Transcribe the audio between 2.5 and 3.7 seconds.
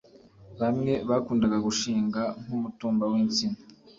umutumba w’ insina